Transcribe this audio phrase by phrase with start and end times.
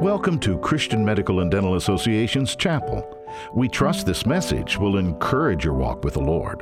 [0.00, 3.22] Welcome to Christian Medical and Dental Association's chapel.
[3.52, 6.60] We trust this message will encourage your walk with the Lord.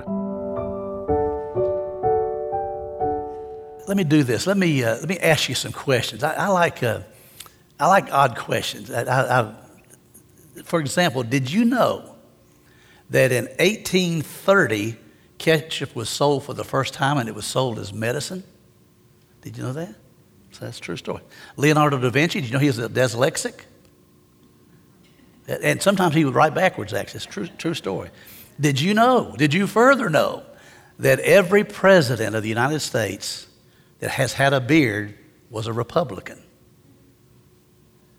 [3.86, 4.48] Let me do this.
[4.48, 6.24] Let me, uh, let me ask you some questions.
[6.24, 7.02] I, I like, uh,
[7.78, 8.90] I like odd questions.
[8.90, 9.54] I, I,
[10.64, 12.16] for example, did you know
[13.10, 14.96] that in 1830,
[15.38, 18.42] ketchup was sold for the first time and it was sold as medicine?
[19.42, 19.94] Did you know that?
[20.52, 21.22] So that's a true story.
[21.56, 23.60] Leonardo da Vinci, did you know he was a dyslexic?
[25.46, 27.18] And sometimes he would write backwards, actually.
[27.18, 28.10] It's true, true story.
[28.60, 30.42] Did you know, did you further know
[30.98, 33.46] that every president of the United States
[34.00, 35.16] that has had a beard
[35.48, 36.42] was a Republican?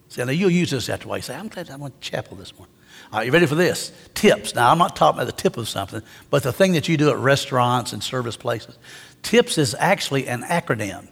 [0.07, 1.19] See, now you'll use this after a while.
[1.19, 2.73] You say, I'm glad I went to chapel this morning.
[3.13, 3.91] Right, you ready for this?
[4.15, 4.55] Tips.
[4.55, 7.09] Now, I'm not talking about the tip of something, but the thing that you do
[7.09, 8.77] at restaurants and service places.
[9.21, 11.07] Tips is actually an acronym.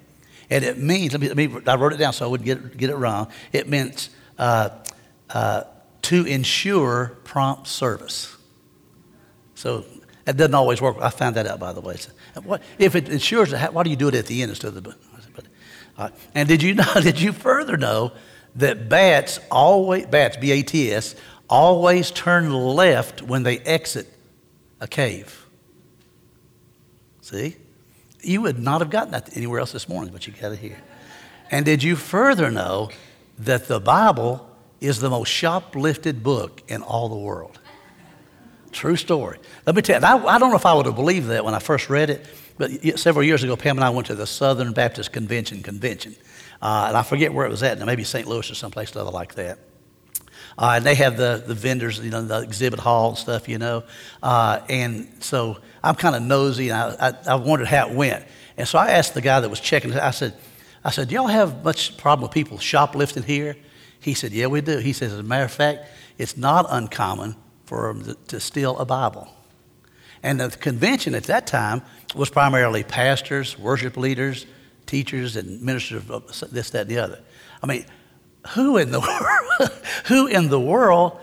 [0.50, 2.78] And it means, let me, let me, I wrote it down so I wouldn't get,
[2.78, 3.28] get it wrong.
[3.52, 4.70] It means uh,
[5.30, 5.64] uh,
[6.04, 8.36] to ensure prompt service.
[9.56, 9.86] So
[10.26, 10.98] it doesn't always work.
[11.02, 11.98] I found that out, by the way.
[11.98, 12.12] So,
[12.44, 14.96] what, if it ensures, why do you do it at the end instead of the.
[15.98, 18.12] Uh, and did you know, did you further know
[18.56, 21.16] that bats always, bats, B A T S,
[21.50, 24.08] always turn left when they exit
[24.80, 25.46] a cave?
[27.22, 27.58] See?
[28.28, 30.78] You would not have gotten that anywhere else this morning, but you got it here.
[31.50, 32.90] And did you further know
[33.40, 34.50] that the Bible
[34.82, 37.60] is the most shoplifted book in all the world?
[38.74, 39.40] True story.
[39.66, 41.54] Let me tell you, I, I don't know if I would have believed that when
[41.54, 42.26] I first read it,
[42.58, 46.16] but several years ago, Pam and I went to the Southern Baptist Convention convention.
[46.62, 48.28] Uh, and I forget where it was at, now, maybe St.
[48.28, 49.60] Louis or someplace other like that.
[50.58, 53.58] Uh, and they have the, the vendors, you know, the exhibit hall and stuff, you
[53.58, 53.84] know.
[54.24, 58.26] Uh, and so I'm kind of nosy, and I, I, I, wondered how it went.
[58.58, 60.34] And so I asked the guy that was checking, I said,
[60.84, 63.56] I said, do y'all have much problem with people shoplifting here?
[64.00, 64.78] He said, yeah, we do.
[64.80, 65.86] He says, as a matter of fact,
[66.18, 67.36] it's not uncommon
[67.66, 69.28] for them to, to steal a Bible.
[70.24, 71.84] And the convention at that time
[72.16, 74.48] was primarily pastors, worship leaders,
[74.88, 77.20] teachers, and ministers of this, that, and the other.
[77.62, 77.86] I mean,
[78.50, 79.00] who in the
[79.60, 79.72] world,
[80.06, 81.20] who in the world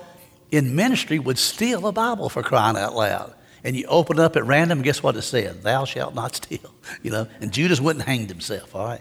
[0.51, 3.35] in ministry would steal a Bible for crying out loud?
[3.65, 5.63] And you open it up at random, guess what it said?
[5.63, 6.75] Thou shalt not steal.
[7.03, 9.01] You know, and Judas wouldn't hanged himself, all right?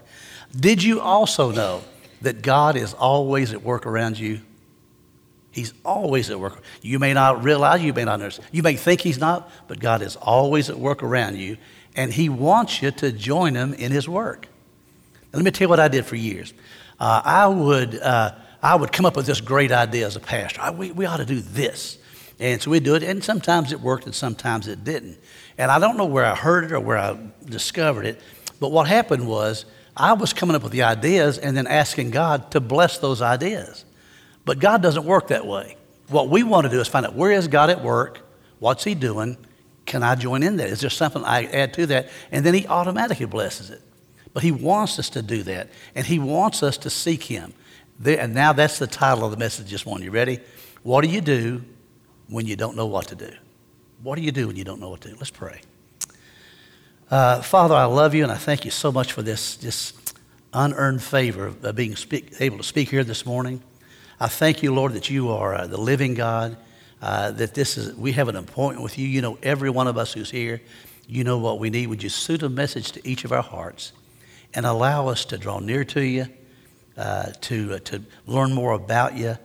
[0.57, 1.83] Did you also know
[2.21, 4.41] that God is always at work around you?
[5.51, 6.63] He's always at work.
[6.81, 8.47] You may not realize, you may not understand.
[8.51, 11.57] You may think he's not, but God is always at work around you,
[11.95, 14.47] and he wants you to join him in his work.
[15.31, 16.53] Now, let me tell you what I did for years
[16.99, 20.61] uh, I, would, uh, I would come up with this great idea as a pastor.
[20.61, 21.97] I, we, we ought to do this.
[22.39, 25.17] And so we do it, and sometimes it worked and sometimes it didn't.
[25.57, 28.19] And I don't know where I heard it or where I discovered it,
[28.59, 29.65] but what happened was
[29.95, 33.85] I was coming up with the ideas and then asking God to bless those ideas.
[34.45, 35.77] But God doesn't work that way.
[36.07, 38.19] What we want to do is find out where is God at work?
[38.59, 39.37] What's He doing?
[39.85, 40.69] Can I join in that?
[40.69, 42.09] Is there something I add to that?
[42.31, 43.81] And then He automatically blesses it.
[44.33, 47.53] But He wants us to do that, and He wants us to seek Him.
[47.99, 50.05] There, and now that's the title of the message this morning.
[50.05, 50.39] You ready?
[50.81, 51.63] What do you do
[52.27, 53.31] when you don't know what to do?
[54.01, 55.15] What do you do when you don't know what to do?
[55.15, 55.61] Let's pray.
[57.11, 59.93] Uh, Father, I love you, and I thank you so much for this, this
[60.53, 63.61] unearned favor of being speak, able to speak here this morning.
[64.19, 66.57] I thank you, Lord, that you are uh, the living God.
[67.01, 69.05] Uh, that this is we have an appointment with you.
[69.05, 70.61] You know every one of us who's here.
[71.05, 71.87] You know what we need.
[71.87, 73.91] Would you suit a message to each of our hearts?
[74.53, 76.27] And allow us to draw near to you,
[76.97, 79.37] uh, to, uh, to learn more about you,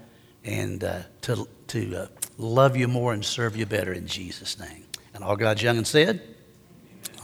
[0.45, 4.85] and uh, to, to uh, love you more and serve you better in Jesus' name.
[5.15, 6.23] And all God's young and said,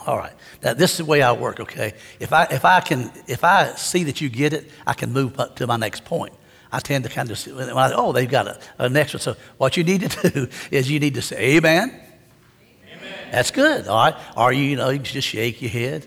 [0.06, 0.32] all right.
[0.62, 1.60] Now this is the way I work.
[1.60, 1.94] Okay.
[2.20, 5.38] If I if I can if I see that you get it, I can move
[5.40, 6.34] up to my next point.
[6.70, 9.20] I tend to kind of when I, oh they've got a, a next one.
[9.20, 11.88] So what you need to do is you need to say Amen.
[11.88, 13.14] Amen.
[13.30, 13.86] That's good.
[13.88, 14.14] All right.
[14.36, 16.06] Or you, you know you just shake your head,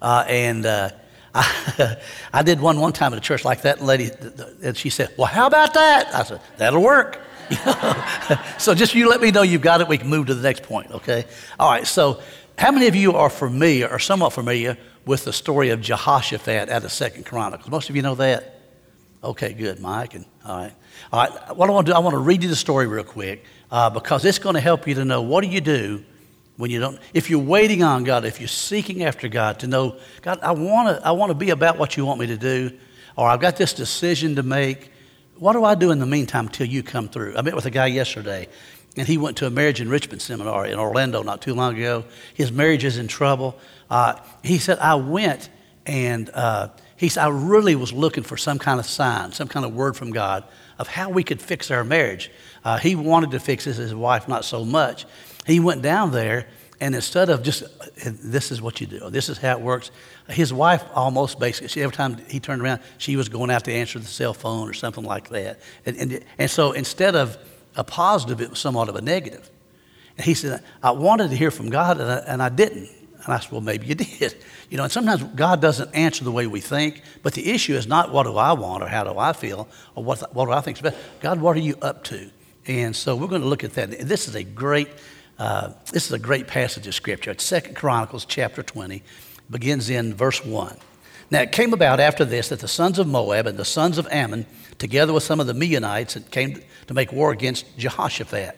[0.00, 0.90] uh, and uh,
[1.34, 1.96] I,
[2.32, 4.10] I did one one time at a church like that, and lady,
[4.62, 7.20] and she said, "Well, how about that?" I said, "That'll work."
[8.58, 9.88] so just you let me know you've got it.
[9.88, 10.90] We can move to the next point.
[10.92, 11.24] Okay.
[11.58, 11.86] All right.
[11.86, 12.20] So,
[12.56, 16.84] how many of you are familiar or somewhat familiar with the story of Jehoshaphat out
[16.84, 17.70] of Second Chronicles?
[17.70, 18.60] Most of you know that.
[19.22, 19.52] Okay.
[19.52, 20.14] Good, Mike.
[20.14, 20.72] And all right.
[21.12, 21.56] All right.
[21.56, 23.90] What I want to do, I want to read you the story real quick uh,
[23.90, 26.04] because it's going to help you to know what do you do
[26.56, 29.96] when you don't if you're waiting on god if you're seeking after god to know
[30.22, 32.70] god i want to i want to be about what you want me to do
[33.16, 34.90] or i've got this decision to make
[35.38, 37.70] what do i do in the meantime till you come through i met with a
[37.70, 38.48] guy yesterday
[38.96, 42.04] and he went to a marriage enrichment seminar in orlando not too long ago
[42.34, 43.58] his marriage is in trouble
[43.90, 45.50] uh, he said i went
[45.86, 49.66] And uh, he said, I really was looking for some kind of sign, some kind
[49.66, 50.44] of word from God
[50.78, 52.30] of how we could fix our marriage.
[52.64, 55.06] Uh, he wanted to fix his wife not so much.
[55.46, 56.46] He went down there,
[56.80, 57.64] and instead of just,
[58.04, 59.90] this is what you do, this is how it works,
[60.28, 63.72] his wife almost basically, she, every time he turned around, she was going out to
[63.72, 65.60] answer the cell phone or something like that.
[65.86, 67.36] And, and, and so instead of
[67.76, 69.50] a positive, it was somewhat of a negative.
[70.16, 72.88] And he said, I wanted to hear from God, and I, and I didn't.
[73.24, 74.36] And I said, Well, maybe you did.
[74.70, 77.86] You know, and sometimes God doesn't answer the way we think, but the issue is
[77.86, 80.60] not what do I want or how do I feel or what, what do I
[80.60, 80.96] think is best.
[81.20, 82.30] God, what are you up to?
[82.66, 83.90] And so we're going to look at that.
[84.00, 84.88] This is a great,
[85.44, 87.30] uh, this is a great passage of scripture.
[87.30, 89.02] It's Second Chronicles chapter 20,
[89.50, 90.74] begins in verse 1.
[91.30, 94.08] Now it came about after this that the sons of Moab and the sons of
[94.10, 94.46] Ammon,
[94.78, 98.56] together with some of the Meunites, came to make war against Jehoshaphat.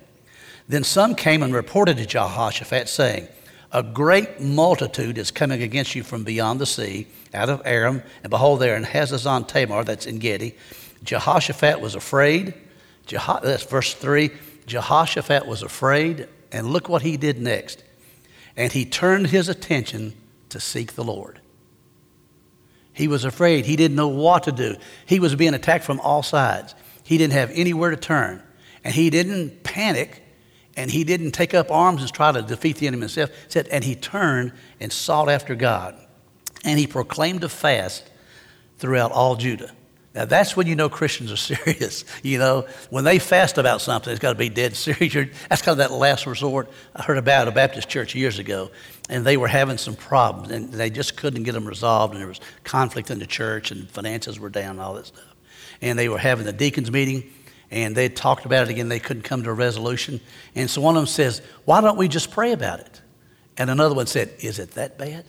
[0.68, 3.26] Then some came and reported to Jehoshaphat, saying,
[3.72, 8.30] A great multitude is coming against you from beyond the sea, out of Aram, and
[8.30, 10.54] behold, there in Hazazon Tamar, that's Engedi.
[11.02, 12.54] Jehoshaphat was afraid.
[13.08, 14.30] Jeho- that's verse 3.
[14.66, 17.82] Jehoshaphat was afraid, and look what he did next.
[18.56, 20.14] And he turned his attention
[20.48, 21.40] to seek the Lord.
[22.92, 23.66] He was afraid.
[23.66, 24.76] He didn't know what to do.
[25.04, 26.74] He was being attacked from all sides.
[27.02, 28.42] He didn't have anywhere to turn.
[28.82, 30.22] And he didn't panic
[30.76, 33.30] and he didn't take up arms and try to defeat the enemy himself.
[33.48, 35.94] Said, and he turned and sought after God.
[36.64, 38.08] And he proclaimed a fast
[38.78, 39.72] throughout all Judah.
[40.16, 42.04] Now that's when you know Christians are serious.
[42.22, 45.28] You know, when they fast about something, it's got to be dead serious.
[45.48, 46.70] That's kind of that last resort.
[46.96, 48.70] I heard about a Baptist church years ago,
[49.10, 52.28] and they were having some problems, and they just couldn't get them resolved, and there
[52.28, 55.34] was conflict in the church, and finances were down, and all that stuff.
[55.82, 57.30] And they were having the deacons meeting,
[57.70, 58.88] and they talked about it again.
[58.88, 60.20] They couldn't come to a resolution.
[60.54, 63.02] And so one of them says, Why don't we just pray about it?
[63.58, 65.24] And another one said, Is it that bad?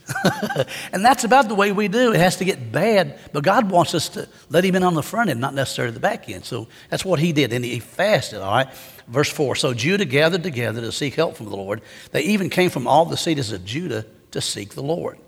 [0.92, 2.12] and that's about the way we do.
[2.12, 5.02] It has to get bad, but God wants us to let Him in on the
[5.02, 6.44] front end, not necessarily the back end.
[6.44, 7.52] So that's what He did.
[7.52, 8.68] And He fasted, all right?
[9.06, 11.80] Verse 4 So Judah gathered together to seek help from the Lord.
[12.12, 15.18] They even came from all the cities of Judah to seek the Lord.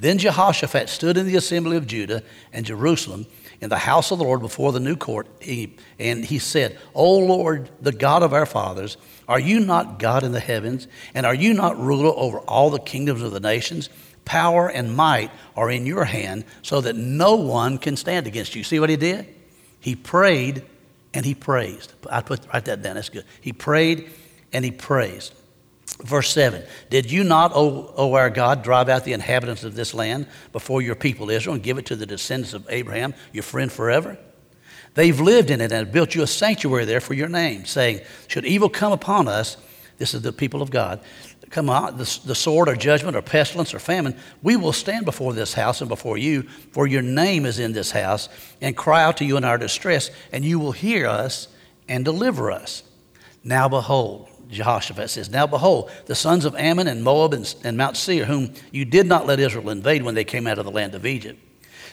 [0.00, 2.22] Then Jehoshaphat stood in the assembly of Judah
[2.52, 3.26] and Jerusalem
[3.60, 7.18] in the house of the Lord before the new court, he, and he said, O
[7.18, 8.96] Lord, the God of our fathers,
[9.26, 10.86] are you not God in the heavens?
[11.14, 13.88] And are you not ruler over all the kingdoms of the nations?
[14.24, 18.62] Power and might are in your hand, so that no one can stand against you.
[18.62, 19.26] See what he did?
[19.80, 20.64] He prayed
[21.14, 21.94] and he praised.
[22.10, 22.94] I put write that down.
[22.94, 23.24] That's good.
[23.40, 24.10] He prayed
[24.52, 25.34] and he praised.
[25.96, 29.94] Verse 7 Did you not, o, o, our God, drive out the inhabitants of this
[29.94, 33.72] land before your people Israel and give it to the descendants of Abraham, your friend
[33.72, 34.18] forever?
[34.94, 38.00] They've lived in it and have built you a sanctuary there for your name, saying,
[38.26, 39.56] Should evil come upon us,
[39.98, 41.00] this is the people of God,
[41.50, 45.32] come on, the, the sword or judgment or pestilence or famine, we will stand before
[45.32, 48.28] this house and before you, for your name is in this house,
[48.60, 51.48] and cry out to you in our distress, and you will hear us
[51.88, 52.82] and deliver us.
[53.42, 57.96] Now behold, Jehoshaphat says, Now behold, the sons of Ammon and Moab and, and Mount
[57.96, 60.94] Seir, whom you did not let Israel invade when they came out of the land
[60.94, 61.38] of Egypt.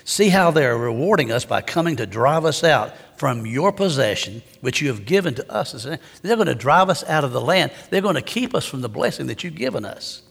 [0.03, 4.43] See how they are rewarding us by coming to drive us out from your possession,
[4.61, 5.87] which you have given to us.
[6.21, 7.71] They're going to drive us out of the land.
[7.89, 10.21] They're going to keep us from the blessing that you've given us.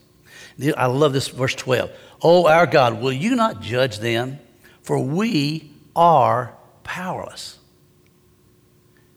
[0.76, 1.90] I love this verse 12.
[2.22, 4.38] Oh, our God, will you not judge them?
[4.82, 6.54] For we are
[6.84, 7.58] powerless.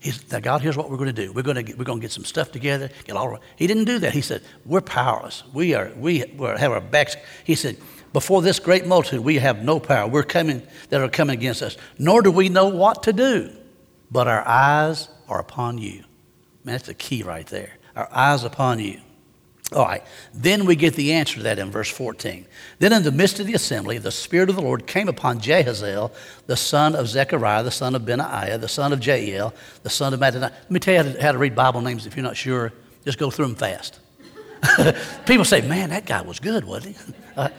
[0.08, 1.34] He's, now, God, here's what we're going to do.
[1.34, 2.90] We're going to get, we're going to get some stuff together.
[3.04, 3.38] Get all.
[3.58, 4.14] He didn't do that.
[4.14, 5.44] He said, "We're powerless.
[5.54, 5.92] We are.
[5.98, 7.76] We have our backs." He said,
[8.14, 10.08] "Before this great multitude, we have no power.
[10.08, 11.76] We're coming that are coming against us.
[12.00, 13.52] Nor do we know what to do.
[14.10, 16.06] But our eyes are upon you."
[16.64, 17.74] Man, that's the key right there.
[17.94, 19.02] Our eyes upon you.
[19.74, 20.02] All right,
[20.34, 22.46] then we get the answer to that in verse 14.
[22.80, 26.14] Then, in the midst of the assembly, the Spirit of the Lord came upon Jahaziel,
[26.46, 30.22] the son of Zechariah, the son of Benaiah, the son of Jael, the son of
[30.22, 30.52] Mattaniah.
[30.52, 32.72] Let me tell you how to, how to read Bible names if you're not sure.
[33.04, 34.00] Just go through them fast.
[35.26, 37.14] People say, man, that guy was good, wasn't he?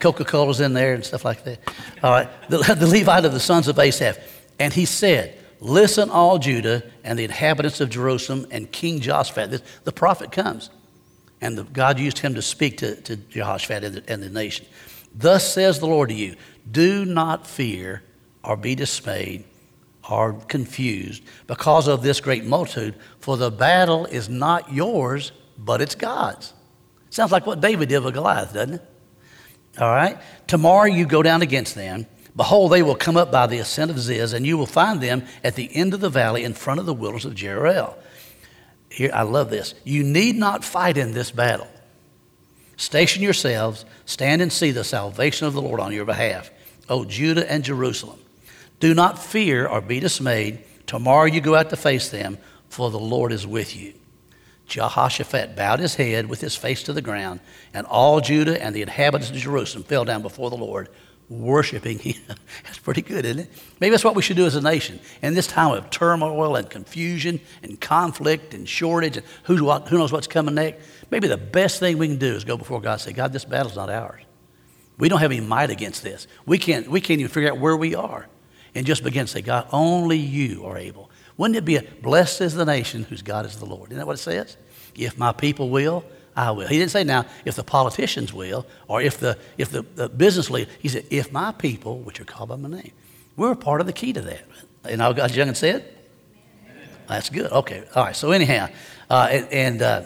[0.00, 1.58] Coca Cola's in there and stuff like that.
[2.02, 4.16] All right, the, the Levite of the sons of Asaph.
[4.58, 9.50] And he said, Listen, all Judah and the inhabitants of Jerusalem and King Jehoshaphat.
[9.50, 10.70] This, the prophet comes.
[11.40, 14.66] And the, God used him to speak to, to Jehoshaphat and the, and the nation.
[15.14, 16.36] Thus says the Lord to you
[16.70, 18.02] Do not fear
[18.42, 19.44] or be dismayed
[20.08, 25.94] or confused because of this great multitude, for the battle is not yours, but it's
[25.94, 26.52] God's.
[27.10, 28.82] Sounds like what David did with Goliath, doesn't it?
[29.78, 30.18] All right?
[30.46, 32.06] Tomorrow you go down against them.
[32.34, 35.24] Behold, they will come up by the ascent of Ziz, and you will find them
[35.42, 37.96] at the end of the valley in front of the wilderness of Jeruel.
[38.96, 39.74] Here, I love this.
[39.84, 41.68] You need not fight in this battle.
[42.78, 46.50] Station yourselves, stand and see the salvation of the Lord on your behalf,
[46.88, 48.18] O Judah and Jerusalem.
[48.80, 50.64] Do not fear or be dismayed.
[50.86, 52.38] Tomorrow you go out to face them,
[52.70, 53.92] for the Lord is with you.
[54.66, 57.40] Jehoshaphat bowed his head with his face to the ground,
[57.74, 60.88] and all Judah and the inhabitants of Jerusalem fell down before the Lord,
[61.28, 62.16] worshiping him.
[62.64, 63.50] that's pretty good, isn't it?
[63.80, 65.00] Maybe that's what we should do as a nation.
[65.22, 70.12] In this time of turmoil and confusion and conflict and shortage and who, who knows
[70.12, 73.00] what's coming next, maybe the best thing we can do is go before God and
[73.02, 74.22] say, God, this battle's not ours.
[74.98, 76.26] We don't have any might against this.
[76.46, 78.26] We can't, we can't even figure out where we are.
[78.74, 81.10] And just begin to say, God, only you are able.
[81.36, 83.90] Wouldn't it be a blessed is the nation whose God is the Lord?
[83.90, 84.56] Isn't that what it says?
[84.94, 86.04] If my people will,
[86.36, 86.68] I will.
[86.68, 90.50] He didn't say now if the politicians will or if the if the, the business
[90.50, 90.70] leader.
[90.80, 92.92] He said if my people, which are called by my name,
[93.36, 94.42] we're a part of the key to that.
[94.84, 95.92] And all God's young and said.
[97.08, 97.50] That's good.
[97.50, 97.84] Okay.
[97.94, 98.16] All right.
[98.16, 98.68] So anyhow,
[99.08, 100.02] uh, and, and uh,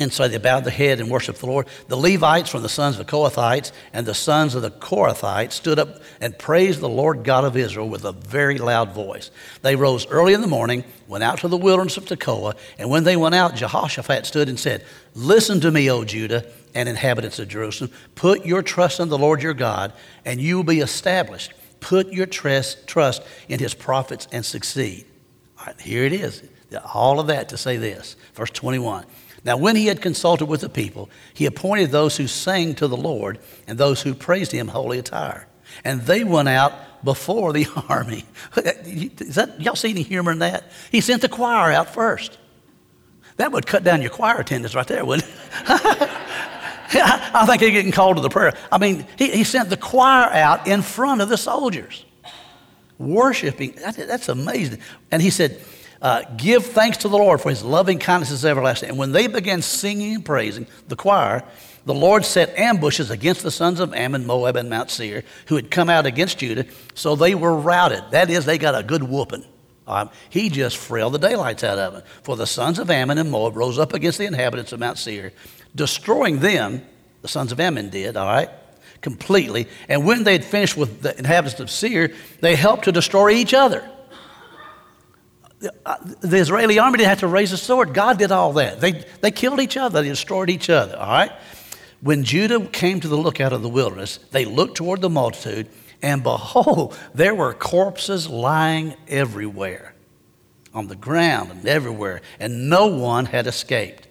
[0.00, 1.68] and so they bowed their head and worshiped the Lord.
[1.86, 5.78] The Levites from the sons of the Kohathites and the sons of the Korathites stood
[5.78, 9.30] up and praised the Lord God of Israel with a very loud voice.
[9.62, 13.04] They rose early in the morning, went out to the wilderness of Tekoa, and when
[13.04, 14.84] they went out, Jehoshaphat stood and said,
[15.14, 17.92] Listen to me, O Judah and inhabitants of Jerusalem.
[18.16, 19.92] Put your trust in the Lord your God,
[20.24, 21.52] and you will be established.
[21.78, 25.06] Put your trust, trust in his prophets and succeed.
[25.60, 26.42] All right, here it is.
[26.92, 28.16] All of that to say this.
[28.34, 29.04] Verse 21.
[29.44, 32.96] Now, when he had consulted with the people, he appointed those who sang to the
[32.96, 35.46] Lord and those who praised him holy attire.
[35.84, 38.24] And they went out before the army.
[38.56, 40.72] Is that, y'all see any humor in that?
[40.90, 42.38] He sent the choir out first.
[43.36, 45.34] That would cut down your choir attendance right there, wouldn't it?
[46.96, 48.56] I think they're getting called to the prayer.
[48.70, 52.04] I mean, he, he sent the choir out in front of the soldiers,
[52.98, 53.72] worshiping.
[53.72, 54.78] That, that's amazing.
[55.10, 55.60] And he said,
[56.04, 58.90] uh, give thanks to the Lord for his loving kindness is everlasting.
[58.90, 61.42] And when they began singing and praising, the choir,
[61.86, 65.70] the Lord set ambushes against the sons of Ammon, Moab, and Mount Seir, who had
[65.70, 68.04] come out against Judah, so they were routed.
[68.10, 69.46] That is, they got a good whooping.
[69.86, 72.02] Um, he just frailed the daylights out of them.
[72.22, 75.32] For the sons of Ammon and Moab rose up against the inhabitants of Mount Seir,
[75.74, 76.82] destroying them,
[77.22, 78.50] the sons of Ammon did, all right,
[79.00, 79.68] completely.
[79.88, 83.54] And when they had finished with the inhabitants of Seir, they helped to destroy each
[83.54, 83.90] other.
[86.20, 87.94] The Israeli army didn't have to raise a sword.
[87.94, 88.80] God did all that.
[88.80, 91.32] They, they killed each other, they destroyed each other, all right?
[92.00, 95.68] When Judah came to the lookout of the wilderness, they looked toward the multitude,
[96.02, 99.94] and behold, there were corpses lying everywhere,
[100.74, 104.06] on the ground and everywhere, and no one had escaped.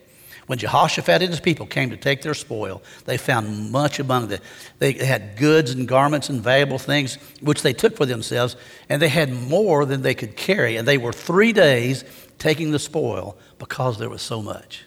[0.48, 4.42] When Jehoshaphat and his people came to take their spoil, they found much among them.
[4.80, 8.58] They had goods and garments and valuable things which they took for themselves,
[8.90, 10.76] and they had more than they could carry.
[10.76, 12.04] And they were three days
[12.40, 14.84] taking the spoil because there was so much.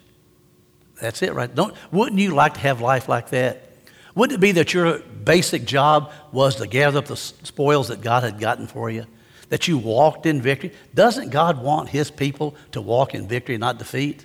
[1.01, 1.53] That's it, right?
[1.55, 3.71] Don't, wouldn't you like to have life like that?
[4.15, 8.23] Wouldn't it be that your basic job was to gather up the spoils that God
[8.23, 9.07] had gotten for you?
[9.49, 10.73] That you walked in victory?
[10.95, 14.25] Doesn't God want His people to walk in victory, not defeat?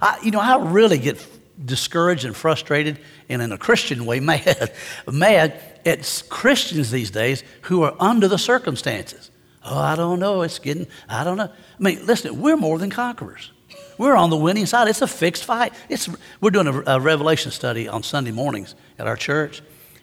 [0.00, 1.24] I, you know, I really get
[1.64, 2.98] discouraged and frustrated
[3.28, 4.72] and in a Christian way mad,
[5.10, 9.30] mad at Christians these days who are under the circumstances.
[9.64, 10.42] Oh, I don't know.
[10.42, 11.50] It's getting, I don't know.
[11.50, 13.50] I mean, listen, we're more than conquerors.
[13.98, 14.88] We're on the winning side.
[14.88, 15.72] It's a fixed fight.
[15.88, 16.08] It's,
[16.40, 19.62] we're doing a, a revelation study on Sunday mornings at our church,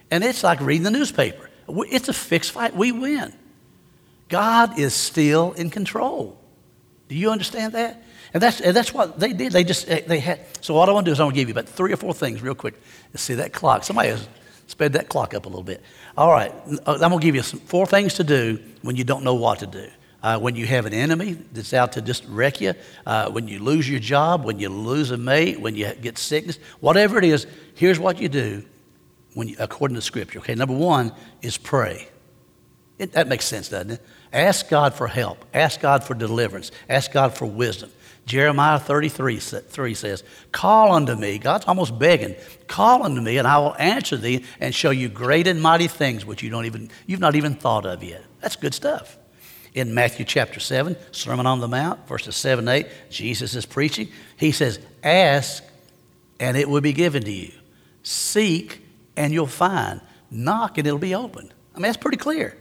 [0.10, 1.50] and it's like reading the newspaper.
[1.68, 2.76] It's a fixed fight.
[2.76, 3.34] We win.
[4.30, 6.40] God is still in control.
[7.08, 8.04] Do you understand that?
[8.34, 9.52] And that's, and that's what they did.
[9.52, 11.50] They just, they had, so what I want to do is I want to give
[11.50, 12.82] you about three or four things real quick.
[13.12, 13.84] Let's see that clock.
[13.84, 14.28] Somebody has
[14.68, 15.82] sped that clock up a little bit.
[16.18, 16.52] All right,
[16.88, 19.60] I'm going to give you some, four things to do when you don't know what
[19.60, 19.88] to do.
[20.24, 22.74] Uh, when you have an enemy that's out to just wreck you,
[23.06, 26.58] uh, when you lose your job, when you lose a mate, when you get sickness,
[26.80, 28.64] whatever it is, here's what you do
[29.34, 30.40] when you, according to Scripture.
[30.40, 31.12] Okay, number one
[31.42, 32.08] is pray.
[32.98, 34.02] It, that makes sense, doesn't it?
[34.32, 35.44] Ask God for help.
[35.54, 36.72] Ask God for deliverance.
[36.88, 37.92] Ask God for wisdom.
[38.26, 41.38] Jeremiah 33 3 says, Call unto me.
[41.38, 42.36] God's almost begging.
[42.68, 46.26] Call unto me, and I will answer thee and show you great and mighty things
[46.26, 48.24] which you don't even, you've not even thought of yet.
[48.40, 49.18] That's good stuff.
[49.74, 54.08] In Matthew chapter 7, Sermon on the Mount, verses 7 8, Jesus is preaching.
[54.38, 55.64] He says, Ask,
[56.40, 57.52] and it will be given to you.
[58.04, 58.82] Seek,
[59.18, 60.00] and you'll find.
[60.30, 61.54] Knock, and it'll be opened.
[61.74, 62.56] I mean, that's pretty clear.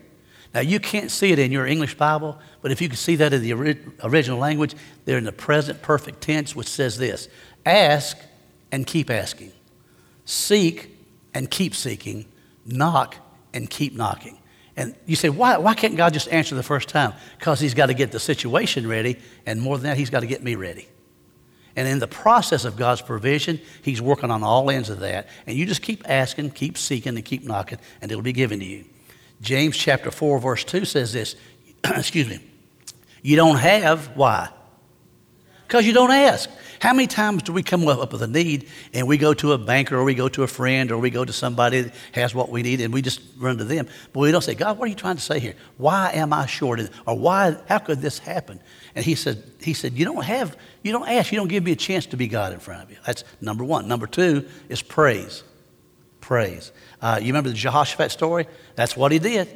[0.55, 3.33] Now, you can't see it in your English Bible, but if you can see that
[3.33, 7.29] in the original language, they're in the present perfect tense, which says this
[7.65, 8.19] Ask
[8.71, 9.53] and keep asking,
[10.25, 10.97] seek
[11.33, 12.27] and keep seeking,
[12.67, 13.17] knock
[13.55, 14.39] and keep knocking.
[14.77, 17.13] And you say, why, why can't God just answer the first time?
[17.39, 20.27] Because He's got to get the situation ready, and more than that, He's got to
[20.27, 20.89] get me ready.
[21.77, 25.29] And in the process of God's provision, He's working on all ends of that.
[25.47, 28.65] And you just keep asking, keep seeking, and keep knocking, and it'll be given to
[28.65, 28.85] you.
[29.43, 31.37] James chapter 4, verse 2 says this
[31.85, 32.39] excuse me.
[33.23, 34.49] You don't have, why?
[35.67, 36.49] Because you don't ask.
[36.81, 39.59] How many times do we come up with a need and we go to a
[39.59, 42.51] banker or we go to a friend or we go to somebody that has what
[42.51, 43.89] we need and we just run to them?
[44.13, 45.55] But we don't say, God, what are you trying to say here?
[45.77, 46.81] Why am I short?
[47.07, 48.61] Or why, how could this happen?
[48.97, 51.73] And he said, he said, you don't have, you don't ask, you don't give me
[51.73, 52.97] a chance to be God in front of you.
[53.07, 53.87] That's number one.
[53.87, 55.45] Number two is praise.
[56.23, 56.73] Praise.
[57.03, 58.47] Uh, you remember the Jehoshaphat story?
[58.77, 59.49] That's what he did.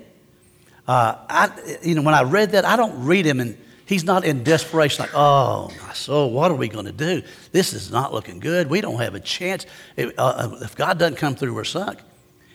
[0.87, 3.57] Uh, I, you know, when I read that, I don't read him and
[3.87, 7.23] he's not in desperation like, oh, my soul, what are we going to do?
[7.53, 8.69] This is not looking good.
[8.69, 9.65] We don't have a chance.
[9.97, 12.01] If, uh, uh, if God doesn't come through, we're sunk.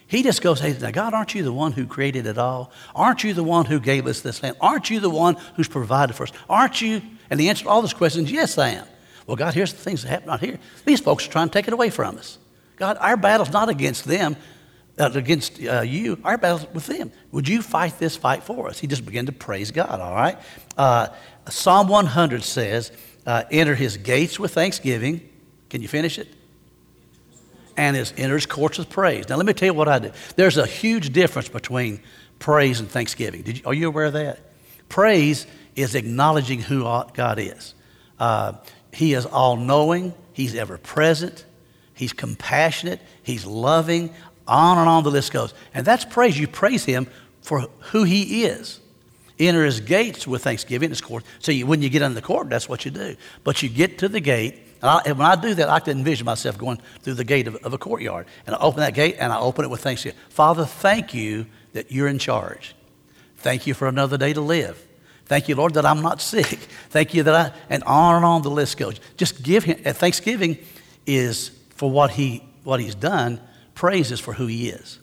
[0.08, 2.74] He just goes, hey, now, God, aren't you the one who created it all?
[2.94, 4.58] Aren't you the one who gave us this land?
[4.60, 6.34] Aren't you the one who's provided for us?
[6.50, 7.02] Aren't you?
[7.30, 8.86] And the answer to all those questions, yes, I am.
[9.26, 10.60] Well, God, here's the things that happen out here.
[10.84, 12.40] These folks are trying to take it away from us.
[12.82, 14.36] God, our battle's not against them
[14.98, 17.12] uh, against uh, you, our battle's with them.
[17.32, 18.80] Would you fight this fight for us?
[18.80, 20.36] He just began to praise God, all right?
[20.76, 21.10] Uh,
[21.48, 22.92] Psalm 100 says,
[23.28, 25.22] uh, enter his gates with thanksgiving.
[25.70, 26.28] Can you finish it?
[27.78, 29.30] And his enter his courts with praise.
[29.30, 30.12] Now, let me tell you what I do.
[30.36, 32.02] There's a huge difference between
[32.40, 33.46] praise and thanksgiving.
[33.46, 34.40] You, are you aware of that?
[34.90, 35.46] Praise
[35.76, 36.82] is acknowledging who
[37.14, 37.76] God is.
[38.20, 38.54] Uh,
[38.92, 41.46] he is all knowing, He's ever present,
[42.02, 44.12] He's compassionate, He's loving,
[44.48, 45.54] on and on the list goes.
[45.72, 46.40] And that's praise.
[46.40, 47.06] You praise him
[47.42, 48.80] for who he is.
[49.38, 51.24] Enter his gates with thanksgiving, his court.
[51.38, 53.16] So you, when you get into the court, that's what you do.
[53.44, 54.56] But you get to the gate.
[54.82, 57.48] And, I, and when I do that, I can envision myself going through the gate
[57.48, 58.26] of, of a courtyard.
[58.48, 60.20] And I open that gate and I open it with thanksgiving.
[60.30, 62.76] Father, thank you that you're in charge.
[63.38, 64.88] Thank you for another day to live.
[65.26, 66.58] Thank you, Lord, that I'm not sick.
[66.90, 69.00] Thank you that I, and on and on the list goes.
[69.18, 70.58] Just give him, at thanksgiving
[71.06, 71.52] is
[71.82, 73.42] for what, he, what he's done
[73.74, 75.00] Praise is for who he is.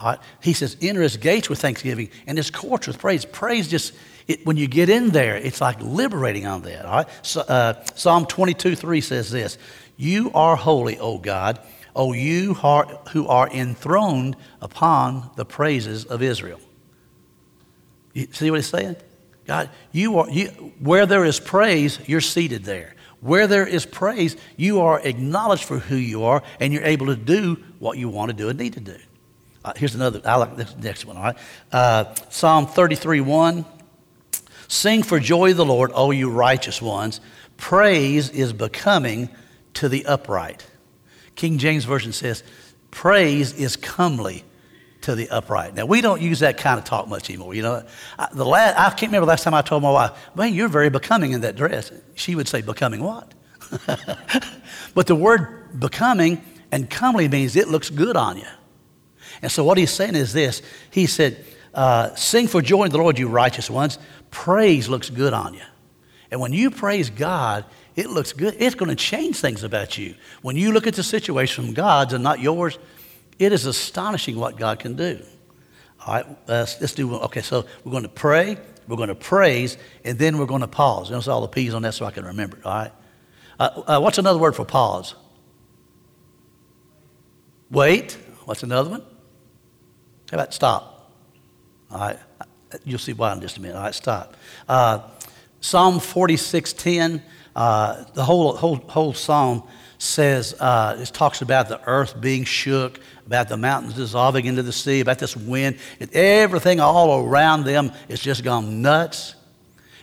[0.00, 0.18] All right?
[0.42, 3.24] He says, enter his gates with thanksgiving and his courts with praise.
[3.24, 3.94] Praise just,
[4.26, 6.86] it, when you get in there, it's like liberating on that.
[6.86, 7.08] All right?
[7.22, 9.58] So, uh, Psalm 22 3 says this
[9.96, 11.60] You are holy, O God,
[11.94, 16.58] O you who are enthroned upon the praises of Israel.
[18.12, 18.96] You see what he's saying?
[19.46, 20.48] God, you are, you,
[20.80, 22.96] where there is praise, you're seated there.
[23.20, 27.16] Where there is praise, you are acknowledged for who you are, and you're able to
[27.16, 28.96] do what you want to do and need to do.
[29.64, 31.38] Uh, here's another, I like this next one, all right?
[31.70, 33.64] Uh, Psalm 33 1.
[34.68, 37.20] Sing for joy the Lord, O you righteous ones.
[37.56, 39.28] Praise is becoming
[39.74, 40.66] to the upright.
[41.34, 42.42] King James Version says,
[42.90, 44.44] Praise is comely
[45.02, 45.74] to the upright.
[45.74, 47.54] Now, we don't use that kind of talk much anymore.
[47.54, 47.84] You know,
[48.18, 50.68] I, the last, I can't remember the last time I told my wife, man, you're
[50.68, 51.90] very becoming in that dress.
[52.14, 53.32] She would say, becoming what?
[54.94, 58.46] but the word becoming and comely means it looks good on you.
[59.42, 60.62] And so what he's saying is this.
[60.90, 63.98] He said, uh, sing for joy in the Lord, you righteous ones.
[64.30, 65.62] Praise looks good on you.
[66.30, 67.64] And when you praise God,
[67.96, 68.56] it looks good.
[68.58, 70.14] It's going to change things about you.
[70.42, 72.78] When you look at the situation from God's and not yours,
[73.40, 75.20] it is astonishing what God can do.
[76.06, 80.18] All right, let's do, okay, so we're going to pray, we're going to praise, and
[80.18, 81.10] then we're going to pause.
[81.10, 82.92] Notice all the P's on that so I can remember it, all right?
[83.58, 85.14] Uh, uh, what's another word for pause?
[87.70, 88.16] Wait.
[88.44, 89.02] What's another one?
[90.30, 91.12] How about stop?
[91.90, 92.18] All right,
[92.84, 93.76] you'll see why in just a minute.
[93.76, 94.36] All right, stop.
[94.68, 95.00] Uh,
[95.60, 97.22] psalm 46:10,
[97.54, 99.62] uh, the whole, whole, whole psalm
[99.98, 104.72] says, uh, it talks about the earth being shook, about the mountains dissolving into the
[104.72, 105.78] sea, about this wind.
[106.12, 109.36] Everything all around them is just gone nuts.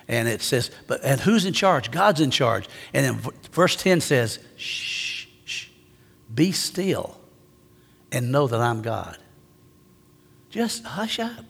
[0.08, 1.92] And it says, but and who's in charge?
[1.92, 2.70] God's in charge.
[2.94, 5.68] And then verse 10 says, shh, shh,
[6.34, 7.20] be still
[8.14, 9.18] and know that I'm God.
[10.50, 11.44] Just hush up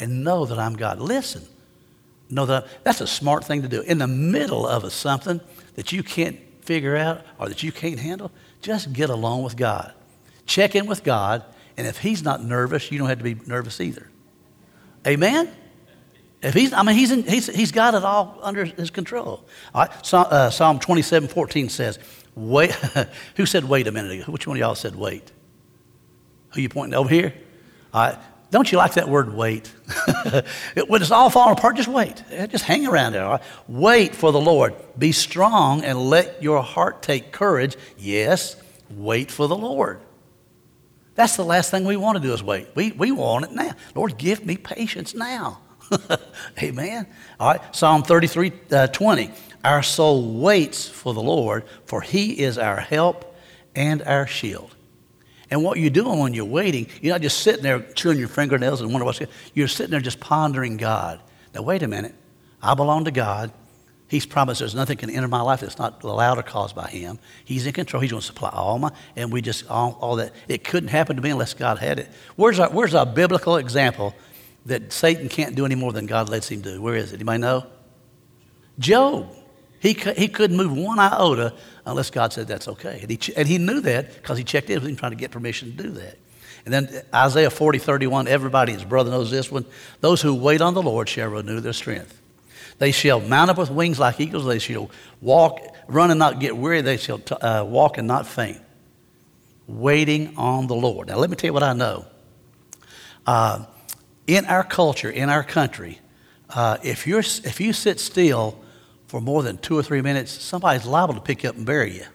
[0.00, 0.98] and know that I'm God.
[0.98, 1.44] Listen.
[2.28, 3.82] Know that that's a smart thing to do.
[3.82, 5.40] In the middle of a, something
[5.76, 9.94] that you can't figure out or that you can't handle, just get along with God.
[10.46, 11.44] Check in with God,
[11.76, 14.08] and if He's not nervous, you don't have to be nervous either.
[15.06, 15.50] Amen?
[16.42, 19.44] If he's, I mean, he's, in, he's, he's got it all under his control.
[19.74, 20.06] All right?
[20.06, 21.98] Psalm, uh, Psalm 27 14 says,
[22.34, 22.72] wait.
[23.36, 24.32] Who said wait a minute ago?
[24.32, 25.30] Which one of y'all said wait?
[26.54, 27.34] Who you pointing over here?
[27.92, 28.18] All right.
[28.50, 29.68] Don't you like that word wait?
[30.88, 32.24] when it's all falling apart, just wait.
[32.48, 33.38] Just hang around there.
[33.68, 34.74] Wait for the Lord.
[34.98, 37.76] Be strong and let your heart take courage.
[37.96, 38.56] Yes,
[38.90, 40.00] wait for the Lord.
[41.20, 42.68] That's the last thing we want to do is wait.
[42.74, 43.72] We, we want it now.
[43.94, 45.60] Lord, give me patience now.
[46.62, 47.06] Amen.
[47.38, 47.76] All right.
[47.76, 49.30] Psalm 33 uh, 20.
[49.62, 53.36] Our soul waits for the Lord, for he is our help
[53.74, 54.74] and our shield.
[55.50, 58.80] And what you're doing when you're waiting, you're not just sitting there chewing your fingernails
[58.80, 61.20] and wondering what's going You're sitting there just pondering God.
[61.54, 62.14] Now, wait a minute.
[62.62, 63.52] I belong to God.
[64.10, 67.20] He's promised there's nothing can enter my life that's not allowed or caused by Him.
[67.44, 68.00] He's in control.
[68.00, 70.34] He's going to supply all my, and we just, all, all that.
[70.48, 72.08] It couldn't happen to me unless God had it.
[72.34, 74.12] Where's our, where's our biblical example
[74.66, 76.82] that Satan can't do any more than God lets him do?
[76.82, 77.16] Where is it?
[77.16, 77.66] Anybody know?
[78.80, 79.32] Job.
[79.78, 81.54] He, he couldn't move one iota
[81.86, 82.98] unless God said that's okay.
[83.02, 85.30] And he, and he knew that because he checked in with him trying to get
[85.30, 86.18] permission to do that.
[86.64, 89.64] And then Isaiah 40, 31, everybody, his brother knows this one.
[90.00, 92.19] Those who wait on the Lord shall renew their strength.
[92.80, 94.46] They shall mount up with wings like eagles.
[94.46, 94.90] They shall
[95.20, 96.80] walk, run and not get weary.
[96.80, 98.58] They shall t- uh, walk and not faint.
[99.66, 101.08] Waiting on the Lord.
[101.08, 102.06] Now, let me tell you what I know.
[103.26, 103.66] Uh,
[104.26, 106.00] in our culture, in our country,
[106.48, 108.58] uh, if, you're, if you sit still
[109.08, 111.92] for more than two or three minutes, somebody's liable to pick you up and bury
[111.92, 112.06] you.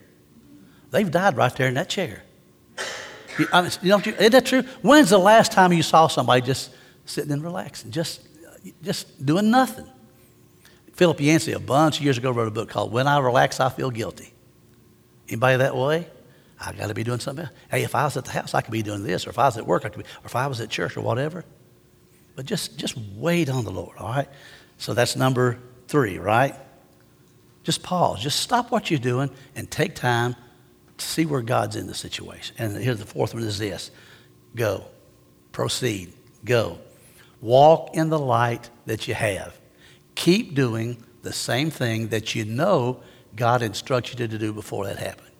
[0.90, 2.24] They've died right there in that chair.
[3.38, 4.62] You, I mean, you know, isn't that true?
[4.82, 6.72] When's the last time you saw somebody just
[7.04, 8.26] sitting and relaxing, just,
[8.82, 9.86] just doing nothing?
[10.96, 13.68] Philip Yancey, a bunch of years ago, wrote a book called When I Relax, I
[13.68, 14.32] Feel Guilty.
[15.28, 16.08] Anybody that way?
[16.58, 17.54] I got to be doing something else.
[17.70, 19.44] Hey, if I was at the house, I could be doing this, or if I
[19.44, 21.44] was at work, I could be, or if I was at church or whatever.
[22.34, 24.28] But just, just wait on the Lord, all right?
[24.78, 26.54] So that's number three, right?
[27.62, 28.22] Just pause.
[28.22, 30.34] Just stop what you're doing and take time
[30.96, 32.56] to see where God's in the situation.
[32.58, 33.90] And here's the fourth one is this
[34.54, 34.84] go,
[35.52, 36.78] proceed, go.
[37.42, 39.54] Walk in the light that you have.
[40.16, 43.00] Keep doing the same thing that you know
[43.36, 45.30] God instructed you to do before that happened.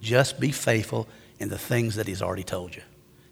[0.00, 1.06] Just be faithful
[1.38, 2.82] in the things that He's already told you.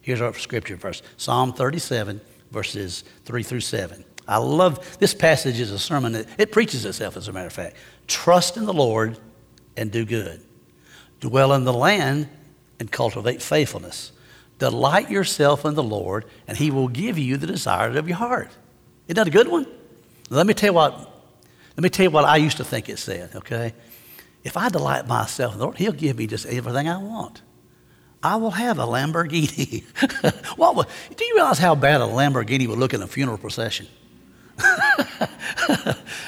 [0.02, 4.04] Here's our scripture verse Psalm 37, verses 3 through 7.
[4.28, 7.52] I love this passage is a sermon that it preaches itself, as a matter of
[7.52, 7.76] fact.
[8.06, 9.18] Trust in the Lord
[9.76, 10.40] and do good.
[11.20, 12.28] Dwell in the land
[12.78, 14.12] and cultivate faithfulness.
[14.58, 18.50] Delight yourself in the Lord, and He will give you the desires of your heart.
[19.06, 19.66] Isn't that a good one?
[20.30, 20.98] Let me tell you what.
[21.76, 23.34] Let me tell you what I used to think it said.
[23.34, 23.74] Okay,
[24.44, 27.42] if I delight myself in the Lord, He'll give me just everything I want.
[28.22, 29.82] I will have a Lamborghini.
[30.56, 33.86] what would, do you realize how bad a Lamborghini would look in a funeral procession?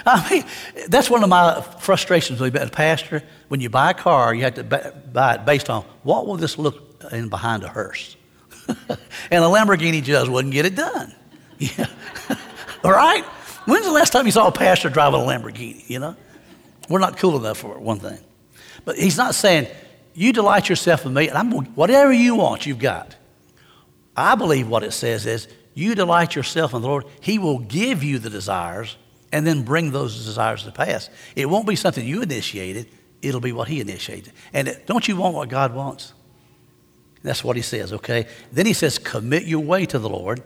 [0.07, 0.45] I mean,
[0.89, 3.23] that's one of my frustrations with a pastor.
[3.49, 4.65] When you buy a car, you have to
[5.13, 8.17] buy it based on what will this look in behind a hearse.
[8.69, 11.15] and a Lamborghini just wouldn't get it done.
[11.59, 11.87] Yeah.
[12.83, 13.25] All right?
[13.65, 15.89] When's the last time you saw a pastor driving a Lamborghini?
[15.89, 16.17] You know?
[16.89, 18.19] We're not cool enough for it, one thing.
[18.85, 19.69] But he's not saying,
[20.15, 23.17] you delight yourself in me, and I'm whatever you want, you've got.
[24.17, 28.05] I believe what it says is, you delight yourself in the Lord, He will give
[28.05, 28.97] you the desires
[29.33, 31.09] and then bring those desires to pass.
[31.35, 32.89] It won't be something you initiated,
[33.23, 34.33] it'll be what He initiated.
[34.53, 36.13] And don't you want what God wants?
[37.23, 38.27] That's what He says, okay?
[38.51, 40.43] Then He says, commit your way to the Lord,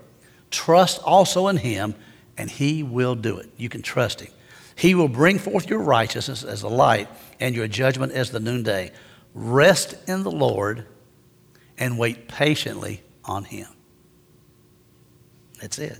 [0.50, 1.96] trust also in Him,
[2.38, 3.50] and He will do it.
[3.56, 4.32] You can trust Him.
[4.74, 7.08] He will bring forth your righteousness as the light
[7.40, 8.92] and your judgment as the noonday.
[9.34, 10.86] Rest in the Lord
[11.78, 13.68] and wait patiently on Him.
[15.60, 15.98] That's it.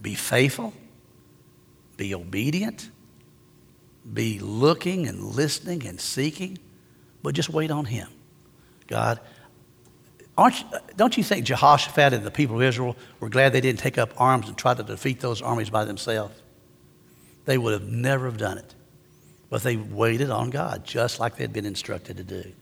[0.00, 0.72] Be faithful,
[1.96, 2.90] be obedient,
[4.12, 6.58] be looking and listening and seeking,
[7.22, 8.08] but just wait on Him.
[8.86, 9.20] God,
[10.38, 13.80] aren't you, don't you think Jehoshaphat and the people of Israel were glad they didn't
[13.80, 16.40] take up arms and try to defeat those armies by themselves?
[17.44, 18.74] They would have never have done it.
[19.50, 22.52] But they waited on God, just like they'd been instructed to do.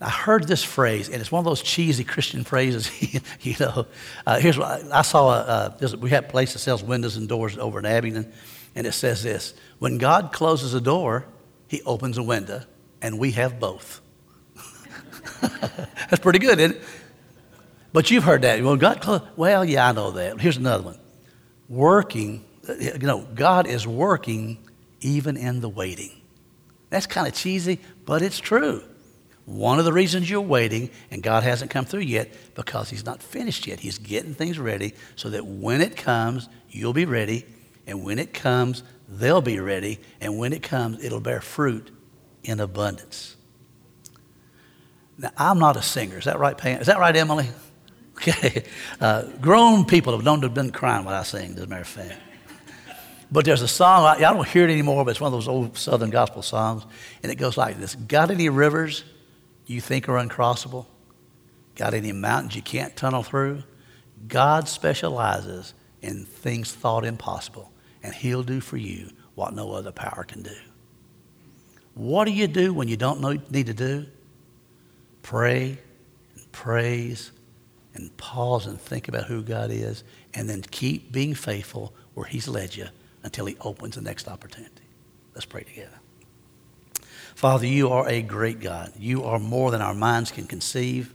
[0.00, 2.90] I heard this phrase, and it's one of those cheesy Christian phrases.
[3.40, 3.86] you know,
[4.26, 5.28] uh, here's what I, I saw.
[5.30, 8.32] A, uh, we have a place that sells windows and doors over in Abingdon,
[8.74, 11.26] and it says this: When God closes a door,
[11.68, 12.62] He opens a window,
[13.00, 14.00] and we have both.
[16.10, 16.82] That's pretty good, isn't it?
[17.92, 18.62] But you've heard that.
[18.62, 20.40] Well, God, well, yeah, I know that.
[20.40, 20.98] Here's another one:
[21.68, 22.44] working.
[22.68, 24.58] Uh, you know, God is working
[25.00, 26.10] even in the waiting.
[26.90, 28.82] That's kind of cheesy, but it's true.
[29.46, 33.22] One of the reasons you're waiting and God hasn't come through yet because He's not
[33.22, 33.80] finished yet.
[33.80, 37.44] He's getting things ready so that when it comes, you'll be ready.
[37.86, 40.00] And when it comes, they'll be ready.
[40.20, 41.90] And when it comes, it'll bear fruit
[42.42, 43.36] in abundance.
[45.18, 46.18] Now, I'm not a singer.
[46.18, 46.80] Is that right, Pam?
[46.80, 47.48] Is that right, Emily?
[48.16, 48.62] Okay.
[49.00, 51.82] Uh, grown people have known to have been crying when I sing, as a matter
[51.82, 52.14] of fact.
[53.32, 55.76] But there's a song, I, don't hear it anymore, but it's one of those old
[55.76, 56.84] Southern gospel songs.
[57.24, 59.02] And it goes like this Got any rivers
[59.66, 60.86] you think are uncrossable?
[61.74, 63.64] Got any mountains you can't tunnel through?
[64.28, 67.72] God specializes in things thought impossible,
[68.02, 70.56] and He'll do for you what no other power can do.
[71.94, 74.06] What do you do when you don't know, need to do?
[75.24, 75.78] Pray
[76.36, 77.32] and praise
[77.94, 82.46] and pause and think about who God is and then keep being faithful where He's
[82.46, 82.88] led you
[83.22, 84.82] until He opens the next opportunity.
[85.34, 85.98] Let's pray together.
[87.34, 88.92] Father, you are a great God.
[88.98, 91.14] You are more than our minds can conceive.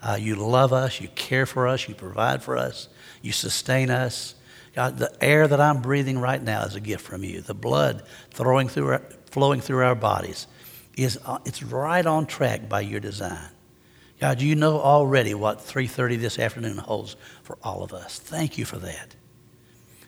[0.00, 1.00] Uh, you love us.
[1.00, 1.88] You care for us.
[1.88, 2.88] You provide for us.
[3.22, 4.36] You sustain us.
[4.76, 7.40] God, the air that I'm breathing right now is a gift from you.
[7.40, 10.46] The blood throwing through our, flowing through our bodies
[10.98, 13.50] is uh, it's right on track by your design.
[14.20, 18.18] God, you know already what 3:30 this afternoon holds for all of us.
[18.18, 19.14] Thank you for that.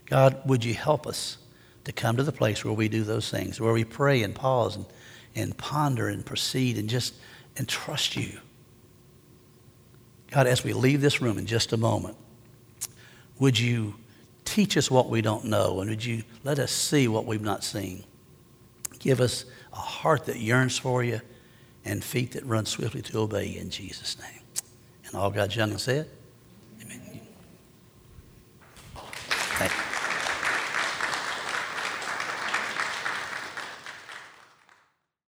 [0.06, 1.38] God, would you help us
[1.84, 4.76] to come to the place where we do those things, where we pray and pause
[4.76, 4.86] and,
[5.34, 7.14] and ponder and proceed and just
[7.56, 8.38] and trust you.
[10.30, 12.16] God, as we leave this room in just a moment,
[13.38, 13.94] would you
[14.44, 17.64] teach us what we don't know and would you let us see what we've not
[17.64, 18.04] seen?
[18.98, 21.20] Give us a heart that yearns for you
[21.84, 24.42] and feet that run swiftly to obey you in Jesus' name.
[25.06, 26.08] And all God's young said,
[26.82, 27.20] Amen.
[28.94, 29.89] Thank you.